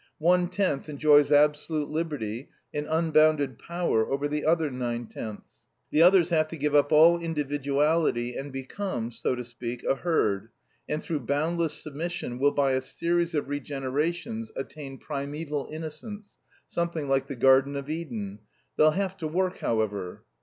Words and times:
One 0.17 0.47
tenth 0.47 0.89
enjoys 0.89 1.31
absolute 1.31 1.87
liberty 1.91 2.49
and 2.73 2.87
unbounded 2.89 3.59
power 3.59 4.09
over 4.09 4.27
the 4.27 4.45
other 4.47 4.71
nine 4.71 5.05
tenths. 5.05 5.67
The 5.91 6.01
others 6.01 6.29
have 6.31 6.47
to 6.47 6.57
give 6.57 6.73
up 6.73 6.91
all 6.91 7.19
individuality 7.19 8.35
and 8.35 8.51
become, 8.51 9.11
so 9.11 9.35
to 9.35 9.43
speak, 9.43 9.83
a 9.83 9.93
herd, 9.97 10.49
and, 10.89 11.03
through 11.03 11.19
boundless 11.27 11.75
submission, 11.75 12.39
will 12.39 12.49
by 12.49 12.71
a 12.71 12.81
series 12.81 13.35
of 13.35 13.45
regenerations 13.45 14.49
attain 14.55 14.99
primæval 14.99 15.71
innocence, 15.71 16.39
something 16.67 17.07
like 17.07 17.27
the 17.27 17.35
Garden 17.35 17.75
of 17.75 17.87
Eden. 17.87 18.39
They'll 18.77 18.97
have 18.97 19.17
to 19.17 19.27
work, 19.27 19.59
however. 19.59 20.23